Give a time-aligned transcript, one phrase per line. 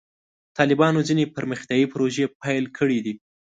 [0.57, 3.13] طالبانو ځینې پرمختیایي پروژې پیل کړې دي.